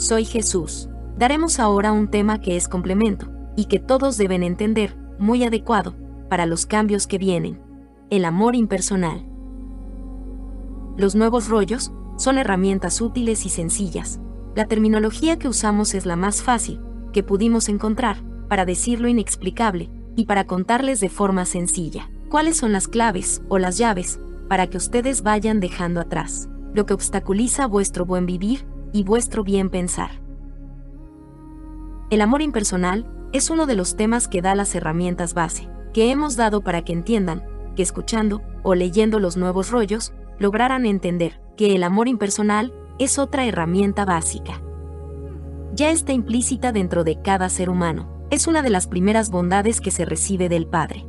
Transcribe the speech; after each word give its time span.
soy 0.00 0.24
Jesús. 0.24 0.88
Daremos 1.18 1.60
ahora 1.60 1.92
un 1.92 2.08
tema 2.08 2.40
que 2.40 2.56
es 2.56 2.68
complemento, 2.68 3.30
y 3.54 3.66
que 3.66 3.78
todos 3.78 4.16
deben 4.16 4.42
entender, 4.42 4.96
muy 5.18 5.44
adecuado, 5.44 5.94
para 6.30 6.46
los 6.46 6.64
cambios 6.64 7.06
que 7.06 7.18
vienen. 7.18 7.60
El 8.08 8.24
amor 8.24 8.56
impersonal. 8.56 9.26
Los 10.96 11.14
nuevos 11.14 11.48
rollos 11.48 11.92
son 12.16 12.38
herramientas 12.38 13.02
útiles 13.02 13.44
y 13.44 13.50
sencillas. 13.50 14.20
La 14.56 14.64
terminología 14.64 15.38
que 15.38 15.48
usamos 15.48 15.94
es 15.94 16.06
la 16.06 16.16
más 16.16 16.42
fácil 16.42 16.80
que 17.12 17.22
pudimos 17.22 17.68
encontrar 17.68 18.22
para 18.48 18.64
decir 18.64 19.00
lo 19.00 19.08
inexplicable 19.08 19.90
y 20.16 20.24
para 20.24 20.46
contarles 20.46 21.00
de 21.00 21.08
forma 21.08 21.44
sencilla 21.44 22.10
cuáles 22.28 22.56
son 22.56 22.72
las 22.72 22.88
claves 22.88 23.42
o 23.48 23.58
las 23.58 23.78
llaves 23.78 24.18
para 24.48 24.66
que 24.68 24.76
ustedes 24.76 25.22
vayan 25.22 25.60
dejando 25.60 26.00
atrás 26.00 26.48
lo 26.74 26.86
que 26.86 26.94
obstaculiza 26.94 27.66
vuestro 27.66 28.04
buen 28.04 28.26
vivir 28.26 28.66
y 28.92 29.04
vuestro 29.04 29.44
bien 29.44 29.70
pensar. 29.70 30.10
El 32.10 32.20
amor 32.20 32.42
impersonal 32.42 33.08
es 33.32 33.50
uno 33.50 33.66
de 33.66 33.76
los 33.76 33.96
temas 33.96 34.26
que 34.26 34.42
da 34.42 34.54
las 34.54 34.74
herramientas 34.74 35.34
base, 35.34 35.68
que 35.92 36.10
hemos 36.10 36.36
dado 36.36 36.62
para 36.62 36.82
que 36.82 36.92
entiendan, 36.92 37.44
que 37.76 37.82
escuchando 37.82 38.42
o 38.62 38.74
leyendo 38.74 39.20
los 39.20 39.36
nuevos 39.36 39.70
rollos, 39.70 40.12
lograran 40.38 40.86
entender 40.86 41.40
que 41.56 41.74
el 41.74 41.84
amor 41.84 42.08
impersonal 42.08 42.74
es 42.98 43.18
otra 43.18 43.46
herramienta 43.46 44.04
básica. 44.04 44.60
Ya 45.74 45.90
está 45.90 46.12
implícita 46.12 46.72
dentro 46.72 47.04
de 47.04 47.22
cada 47.22 47.48
ser 47.48 47.70
humano, 47.70 48.26
es 48.30 48.46
una 48.46 48.62
de 48.62 48.70
las 48.70 48.86
primeras 48.86 49.30
bondades 49.30 49.80
que 49.80 49.90
se 49.90 50.04
recibe 50.04 50.48
del 50.48 50.66
Padre. 50.66 51.06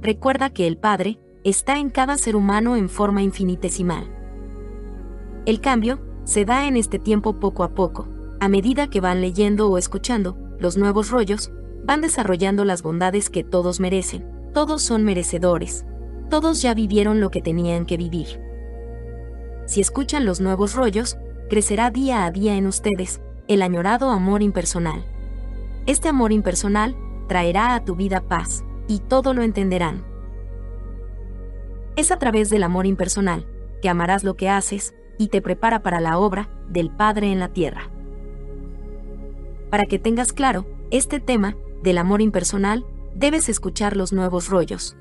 Recuerda 0.00 0.50
que 0.50 0.66
el 0.66 0.78
Padre 0.78 1.20
está 1.44 1.78
en 1.78 1.90
cada 1.90 2.18
ser 2.18 2.36
humano 2.36 2.76
en 2.76 2.88
forma 2.88 3.22
infinitesimal. 3.22 4.10
El 5.46 5.60
cambio 5.60 6.00
se 6.28 6.44
da 6.44 6.66
en 6.66 6.76
este 6.76 6.98
tiempo 6.98 7.40
poco 7.40 7.64
a 7.64 7.70
poco, 7.70 8.06
a 8.38 8.48
medida 8.48 8.90
que 8.90 9.00
van 9.00 9.22
leyendo 9.22 9.70
o 9.70 9.78
escuchando 9.78 10.36
los 10.58 10.76
nuevos 10.76 11.10
rollos, 11.10 11.50
van 11.84 12.02
desarrollando 12.02 12.66
las 12.66 12.82
bondades 12.82 13.30
que 13.30 13.44
todos 13.44 13.80
merecen, 13.80 14.30
todos 14.52 14.82
son 14.82 15.04
merecedores, 15.04 15.86
todos 16.28 16.60
ya 16.60 16.74
vivieron 16.74 17.22
lo 17.22 17.30
que 17.30 17.40
tenían 17.40 17.86
que 17.86 17.96
vivir. 17.96 18.42
Si 19.64 19.80
escuchan 19.80 20.26
los 20.26 20.38
nuevos 20.42 20.74
rollos, 20.74 21.16
crecerá 21.48 21.90
día 21.90 22.26
a 22.26 22.30
día 22.30 22.56
en 22.56 22.66
ustedes 22.66 23.22
el 23.46 23.62
añorado 23.62 24.10
amor 24.10 24.42
impersonal. 24.42 25.06
Este 25.86 26.10
amor 26.10 26.32
impersonal 26.32 26.94
traerá 27.26 27.74
a 27.74 27.86
tu 27.86 27.96
vida 27.96 28.20
paz, 28.20 28.64
y 28.86 28.98
todo 28.98 29.32
lo 29.32 29.40
entenderán. 29.40 30.04
Es 31.96 32.10
a 32.10 32.18
través 32.18 32.50
del 32.50 32.64
amor 32.64 32.84
impersonal 32.84 33.46
que 33.80 33.88
amarás 33.88 34.24
lo 34.24 34.34
que 34.34 34.50
haces 34.50 34.94
y 35.18 35.28
te 35.28 35.42
prepara 35.42 35.82
para 35.82 36.00
la 36.00 36.18
obra 36.18 36.48
del 36.68 36.90
Padre 36.90 37.32
en 37.32 37.40
la 37.40 37.48
tierra. 37.48 37.90
Para 39.70 39.84
que 39.84 39.98
tengas 39.98 40.32
claro 40.32 40.66
este 40.90 41.20
tema 41.20 41.56
del 41.82 41.98
amor 41.98 42.22
impersonal, 42.22 42.86
debes 43.14 43.48
escuchar 43.48 43.96
los 43.96 44.12
nuevos 44.12 44.48
rollos. 44.48 44.96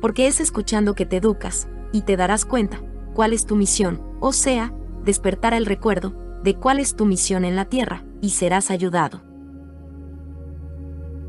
Porque 0.00 0.26
es 0.26 0.40
escuchando 0.40 0.94
que 0.94 1.06
te 1.06 1.18
educas 1.18 1.68
y 1.92 2.02
te 2.02 2.16
darás 2.16 2.44
cuenta 2.44 2.80
cuál 3.14 3.32
es 3.32 3.46
tu 3.46 3.56
misión, 3.56 4.00
o 4.20 4.32
sea, 4.32 4.72
despertar 5.04 5.54
el 5.54 5.66
recuerdo 5.66 6.14
de 6.42 6.54
cuál 6.54 6.78
es 6.78 6.96
tu 6.96 7.06
misión 7.06 7.44
en 7.44 7.56
la 7.56 7.64
tierra 7.64 8.04
y 8.20 8.30
serás 8.30 8.70
ayudado. 8.70 9.22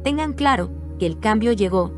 Tengan 0.04 0.34
claro 0.34 0.72
que 1.00 1.06
el 1.06 1.20
cambio 1.20 1.52
llegó. 1.54 1.92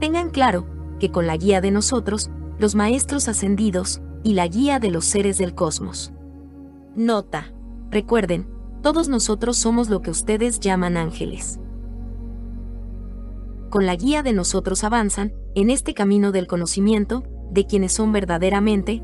Tengan 0.00 0.30
claro 0.30 0.66
que 0.98 1.10
con 1.10 1.26
la 1.26 1.36
guía 1.36 1.60
de 1.60 1.70
nosotros 1.70 2.30
los 2.58 2.74
maestros 2.74 3.28
ascendidos 3.28 4.00
y 4.22 4.34
la 4.34 4.46
guía 4.46 4.78
de 4.78 4.90
los 4.90 5.04
seres 5.04 5.38
del 5.38 5.54
cosmos. 5.54 6.12
Nota. 6.94 7.52
Recuerden, 7.90 8.48
todos 8.82 9.08
nosotros 9.08 9.56
somos 9.56 9.88
lo 9.88 10.00
que 10.02 10.10
ustedes 10.10 10.60
llaman 10.60 10.96
ángeles. 10.96 11.58
Con 13.70 13.86
la 13.86 13.96
guía 13.96 14.22
de 14.22 14.32
nosotros 14.32 14.84
avanzan, 14.84 15.32
en 15.54 15.70
este 15.70 15.94
camino 15.94 16.32
del 16.32 16.46
conocimiento, 16.46 17.22
de 17.50 17.66
quienes 17.66 17.92
son 17.92 18.12
verdaderamente, 18.12 19.02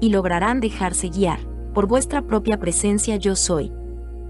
y 0.00 0.10
lograrán 0.10 0.60
dejarse 0.60 1.08
guiar, 1.08 1.40
por 1.74 1.86
vuestra 1.86 2.26
propia 2.26 2.58
presencia 2.58 3.16
yo 3.16 3.36
soy, 3.36 3.72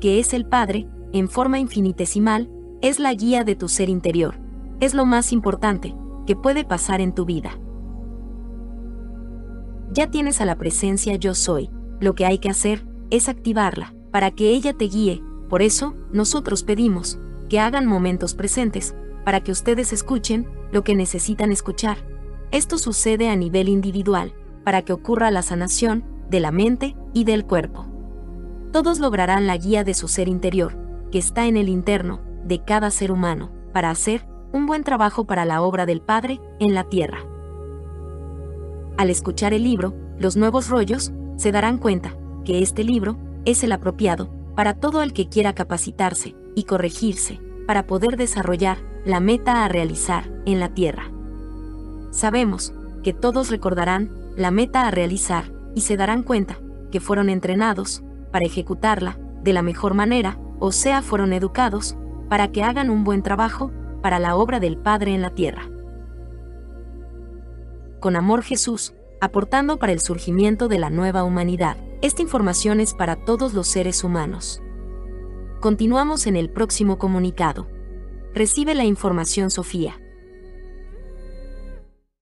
que 0.00 0.19
es 0.19 0.34
el 0.34 0.44
Padre, 0.44 0.88
en 1.12 1.28
forma 1.28 1.59
infinitesimal, 1.59 2.50
es 2.82 2.98
la 2.98 3.14
guía 3.14 3.44
de 3.44 3.56
tu 3.56 3.69
ser 3.69 3.88
interior, 3.88 4.37
es 4.81 4.94
lo 4.94 5.06
más 5.06 5.32
importante 5.32 5.94
que 6.26 6.37
puede 6.37 6.64
pasar 6.64 7.00
en 7.00 7.14
tu 7.14 7.25
vida 7.25 7.59
ya 9.92 10.10
tienes 10.10 10.40
a 10.40 10.44
la 10.44 10.56
presencia 10.56 11.16
yo 11.16 11.34
soy. 11.34 11.70
Lo 12.00 12.14
que 12.14 12.26
hay 12.26 12.38
que 12.38 12.48
hacer 12.48 12.86
es 13.10 13.28
activarla, 13.28 13.94
para 14.10 14.30
que 14.30 14.50
ella 14.50 14.72
te 14.72 14.86
guíe. 14.86 15.22
Por 15.48 15.62
eso, 15.62 15.94
nosotros 16.12 16.62
pedimos 16.62 17.18
que 17.48 17.60
hagan 17.60 17.86
momentos 17.86 18.34
presentes, 18.34 18.94
para 19.24 19.40
que 19.40 19.52
ustedes 19.52 19.92
escuchen 19.92 20.48
lo 20.72 20.84
que 20.84 20.94
necesitan 20.94 21.52
escuchar. 21.52 21.98
Esto 22.52 22.78
sucede 22.78 23.28
a 23.28 23.36
nivel 23.36 23.68
individual, 23.68 24.34
para 24.64 24.82
que 24.82 24.92
ocurra 24.92 25.30
la 25.30 25.42
sanación 25.42 26.04
de 26.28 26.40
la 26.40 26.52
mente 26.52 26.96
y 27.12 27.24
del 27.24 27.44
cuerpo. 27.44 27.86
Todos 28.72 29.00
lograrán 29.00 29.46
la 29.46 29.56
guía 29.56 29.82
de 29.82 29.94
su 29.94 30.06
ser 30.06 30.28
interior, 30.28 30.78
que 31.10 31.18
está 31.18 31.46
en 31.46 31.56
el 31.56 31.68
interno 31.68 32.20
de 32.44 32.62
cada 32.64 32.90
ser 32.90 33.10
humano, 33.10 33.50
para 33.72 33.90
hacer 33.90 34.26
un 34.52 34.66
buen 34.66 34.84
trabajo 34.84 35.26
para 35.26 35.44
la 35.44 35.62
obra 35.62 35.86
del 35.86 36.00
Padre 36.00 36.40
en 36.60 36.74
la 36.74 36.84
tierra. 36.84 37.29
Al 39.00 39.09
escuchar 39.09 39.55
el 39.55 39.65
libro, 39.65 39.94
Los 40.19 40.37
Nuevos 40.37 40.69
Rollos, 40.69 41.11
se 41.37 41.53
darán 41.53 41.78
cuenta 41.78 42.15
que 42.44 42.61
este 42.61 42.84
libro 42.84 43.16
es 43.47 43.65
el 43.65 43.72
apropiado 43.72 44.28
para 44.55 44.75
todo 44.75 45.03
el 45.03 45.15
que 45.15 45.27
quiera 45.27 45.55
capacitarse 45.55 46.37
y 46.55 46.65
corregirse 46.65 47.41
para 47.66 47.87
poder 47.87 48.19
desarrollar 48.19 48.77
la 49.06 49.21
meta 49.21 49.65
a 49.65 49.69
realizar 49.69 50.31
en 50.44 50.61
la 50.61 50.75
Tierra. 50.75 51.11
Sabemos 52.11 52.75
que 53.03 53.15
todos 53.15 53.49
recordarán 53.49 54.11
la 54.37 54.50
meta 54.50 54.87
a 54.87 54.91
realizar 54.91 55.50
y 55.75 55.81
se 55.81 55.97
darán 55.97 56.22
cuenta 56.22 56.59
que 56.93 57.00
fueron 57.00 57.31
entrenados 57.31 58.03
para 58.31 58.44
ejecutarla 58.44 59.17
de 59.43 59.55
la 59.55 59.62
mejor 59.62 59.94
manera, 59.94 60.38
o 60.59 60.72
sea, 60.72 61.00
fueron 61.00 61.32
educados 61.32 61.97
para 62.28 62.53
que 62.53 62.62
hagan 62.62 62.91
un 62.91 63.05
buen 63.05 63.22
trabajo 63.22 63.72
para 64.03 64.19
la 64.19 64.37
obra 64.37 64.61
del 64.61 64.77
Padre 64.77 65.15
en 65.15 65.22
la 65.22 65.31
Tierra 65.31 65.71
con 68.00 68.16
amor 68.16 68.43
Jesús, 68.43 68.94
aportando 69.21 69.78
para 69.78 69.93
el 69.93 70.00
surgimiento 70.00 70.69
de 70.69 70.78
la 70.78 70.91
nueva 70.91 71.22
humanidad. 71.22 71.77
Esta 72.03 72.22
información 72.22 72.81
es 72.81 72.94
para 72.94 73.25
todos 73.25 73.53
los 73.53 73.69
seres 73.69 74.03
humanos. 74.03 74.62
Continuamos 75.61 76.27
en 76.27 76.37
el 76.37 76.50
próximo 76.50 76.97
comunicado. 76.99 77.69
Recibe 78.33 78.75
la 78.75 78.84
información 78.84 79.50
Sofía. 79.50 80.00